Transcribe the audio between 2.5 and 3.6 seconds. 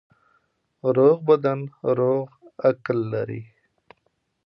عقل لري.